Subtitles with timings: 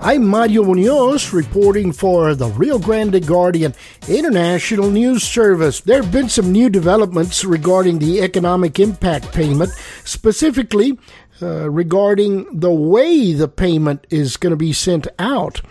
[0.00, 3.74] I'm Mario Munoz reporting for the Rio Grande Guardian
[4.08, 5.80] International News Service.
[5.80, 9.72] There have been some new developments regarding the economic impact payment,
[10.04, 10.96] specifically
[11.42, 15.62] uh, regarding the way the payment is going to be sent out.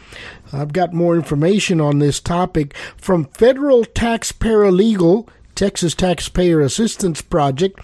[0.52, 7.80] I've got more information on this topic from Federal Tax Paralegal Texas Taxpayer Assistance Project,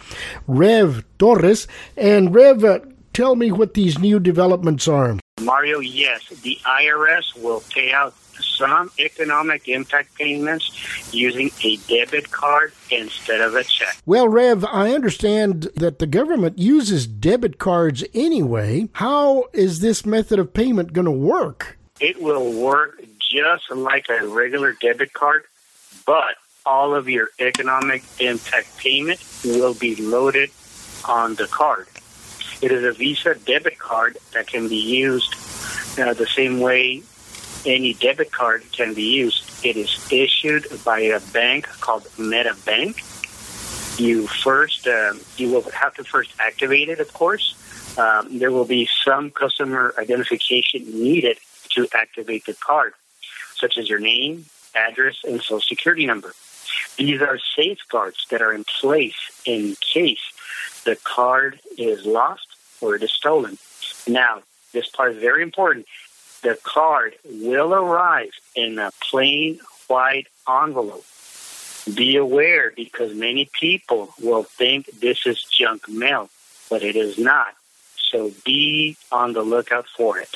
[0.46, 1.68] Rev Torres.
[1.97, 5.17] And Rev, tell me what these new developments are.
[5.41, 12.73] Mario, yes, the IRS will pay out some economic impact payments using a debit card
[12.89, 13.95] instead of a check.
[14.05, 18.89] Well, Rev, I understand that the government uses debit cards anyway.
[18.93, 21.77] How is this method of payment going to work?
[22.00, 25.43] It will work just like a regular debit card,
[26.05, 30.50] but all of your economic impact payment will be loaded
[31.05, 31.87] on the card.
[32.63, 35.36] It is a Visa debit card that can be used
[36.00, 37.03] uh, the same way
[37.66, 39.66] any debit card can be used.
[39.66, 44.00] It is issued by a bank called MetaBank.
[44.00, 47.53] You first, uh, you will have to first activate it, of course.
[47.97, 51.39] Um, there will be some customer identification needed
[51.72, 52.94] to activate the card,
[53.55, 56.33] such as your name, address, and social security number.
[56.95, 60.22] These are safeguards that are in place in case
[60.86, 62.53] the card is lost
[62.84, 63.58] or it is stolen.
[64.08, 64.42] Now,
[64.73, 65.86] this part is very important.
[66.42, 71.06] The card will arrive in a plain white envelope.
[71.95, 76.30] Be aware because many people will think this is junk mail,
[76.70, 77.54] but it is not.
[77.95, 80.30] So be on the lookout for it.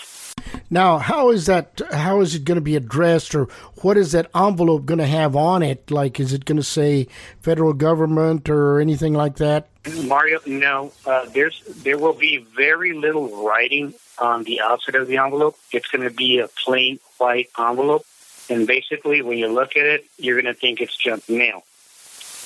[0.69, 1.81] Now, how is that?
[1.91, 3.45] How is it going to be addressed, or
[3.81, 5.89] what is that envelope going to have on it?
[5.89, 7.07] Like, is it going to say
[7.41, 9.69] federal government or anything like that?
[10.03, 10.91] Mario, no.
[11.05, 15.57] Uh, there's there will be very little writing on the outside of the envelope.
[15.71, 18.05] It's going to be a plain white envelope,
[18.49, 21.63] and basically, when you look at it, you're going to think it's junk mail.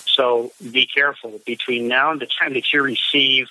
[0.05, 3.49] So be careful between now and the time that you receive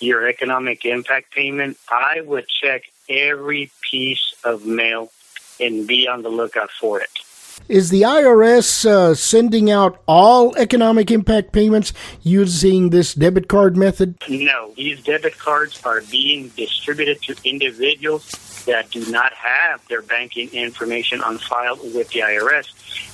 [0.00, 1.78] your economic impact payment.
[1.88, 5.10] I would check every piece of mail
[5.60, 7.10] and be on the lookout for it.
[7.68, 14.16] Is the IRS uh, sending out all economic impact payments using this debit card method?
[14.28, 20.48] No, these debit cards are being distributed to individuals that do not have their banking
[20.50, 22.72] information on file with the IRS.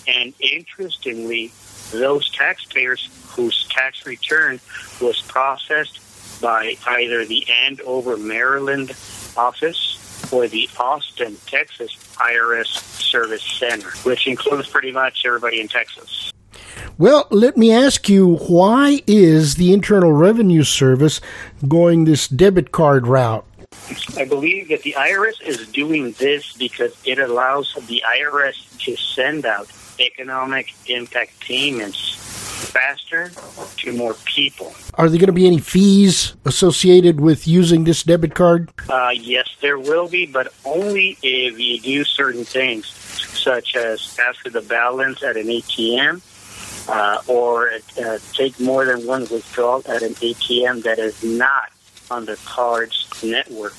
[0.09, 1.53] And interestingly,
[1.93, 4.59] those taxpayers whose tax return
[5.01, 6.01] was processed
[6.41, 8.91] by either the Andover, Maryland
[9.37, 16.33] office or the Austin, Texas IRS Service Center, which includes pretty much everybody in Texas.
[16.99, 21.21] Well, let me ask you why is the Internal Revenue Service
[21.67, 23.47] going this debit card route?
[24.17, 29.47] I believe that the IRS is doing this because it allows the IRS to send
[29.47, 29.69] out
[29.99, 32.30] economic impact payments
[32.61, 33.31] faster
[33.79, 34.73] to more people.
[34.95, 38.71] Are there going to be any fees associated with using this debit card?
[38.89, 44.41] Uh, yes, there will be, but only if you do certain things, such as ask
[44.41, 46.23] for the balance at an ATM.
[46.89, 47.71] Uh, or
[48.03, 51.71] uh, take more than one withdrawal at an ATM that is not
[52.11, 53.75] on the card's network,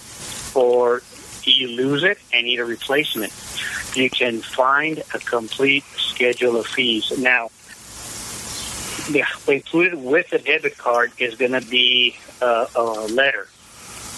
[0.55, 3.33] or if you lose it and need a replacement.
[3.95, 7.11] You can find a complete schedule of fees.
[7.17, 7.49] Now,
[9.13, 13.47] yeah, included with the debit card is going to be uh, a letter,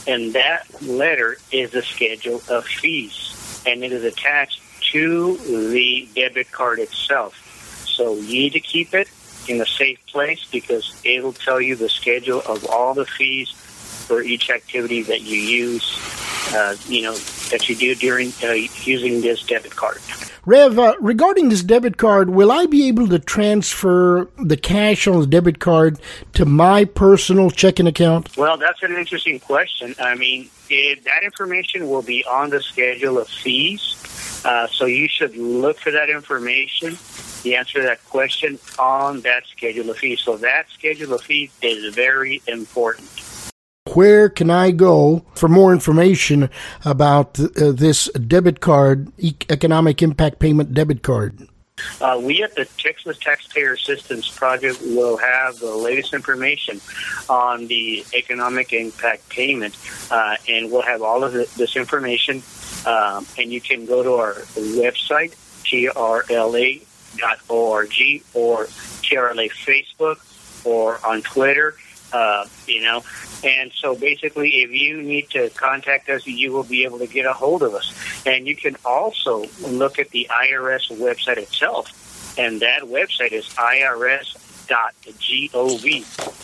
[0.07, 4.61] and that letter is a schedule of fees, and it is attached
[4.91, 7.39] to the debit card itself.
[7.87, 9.09] So you need to keep it
[9.47, 13.51] in a safe place because it'll tell you the schedule of all the fees
[14.07, 15.97] for each activity that you use,
[16.53, 17.15] uh, you know,
[17.51, 18.51] that you do during uh,
[18.83, 19.99] using this debit card.
[20.45, 25.21] Rev, uh, regarding this debit card, will I be able to transfer the cash on
[25.21, 25.99] the debit card
[26.33, 28.35] to my personal checking account?
[28.35, 29.95] Well, that's an interesting question.
[30.00, 35.07] I mean, it, that information will be on the schedule of fees, uh, so you
[35.07, 36.97] should look for that information,
[37.44, 40.19] the answer to that question on that schedule of fees.
[40.19, 43.22] So that schedule of fees is very important
[43.91, 46.50] where can I go for more information
[46.85, 49.12] about uh, this debit card,
[49.50, 51.47] economic impact payment debit card?
[52.00, 56.80] Uh, we at the Texas Taxpayer Assistance Project will have the latest information
[57.27, 59.75] on the economic impact payment,
[60.12, 62.44] uh, and we'll have all of this information.
[62.85, 66.83] Um, and you can go to our website, trla.org,
[68.33, 71.75] or TRLA Facebook, or on Twitter
[72.13, 73.04] Uh, you know,
[73.44, 77.25] and so basically, if you need to contact us, you will be able to get
[77.25, 77.92] a hold of us.
[78.25, 84.38] And you can also look at the IRS website itself, and that website is irs.gov,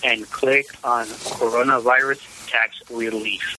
[0.04, 3.56] and click on coronavirus tax relief.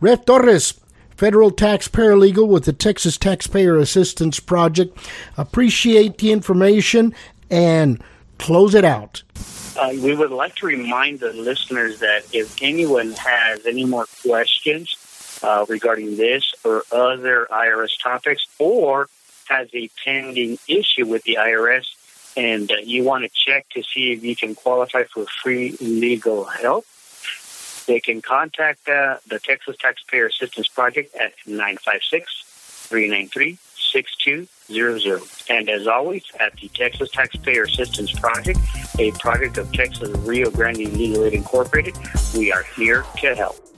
[0.00, 0.80] Rev Torres,
[1.14, 4.96] federal tax paralegal with the Texas Taxpayer Assistance Project.
[5.36, 7.14] Appreciate the information
[7.50, 8.02] and
[8.38, 9.22] close it out.
[9.80, 14.94] Uh, we would like to remind the listeners that if anyone has any more questions
[15.42, 19.08] uh, regarding this or other IRS topics, or
[19.48, 21.86] has a pending issue with the IRS,
[22.36, 26.44] and uh, you want to check to see if you can qualify for free legal
[26.44, 26.84] help,
[27.86, 32.44] they can contact uh, the Texas Taxpayer Assistance Project at 956
[32.90, 33.56] 393
[33.90, 35.22] 6200.
[35.48, 38.58] And as always, at the Texas Taxpayer Assistance Project,
[38.98, 41.94] a project of Texas Rio Grande Legal Aid Incorporated,
[42.34, 43.69] we are here to help.